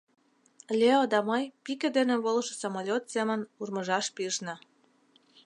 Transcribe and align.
Лео 0.79 1.03
да 1.13 1.19
мый 1.29 1.43
пике 1.63 1.89
дене 1.97 2.15
волышо 2.23 2.53
самолёт 2.61 3.03
семын 3.13 3.39
урмыжаш 3.61 4.05
пижна. 4.15 4.55